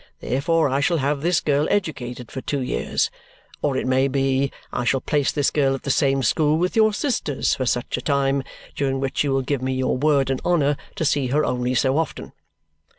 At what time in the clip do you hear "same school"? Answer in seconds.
5.91-6.57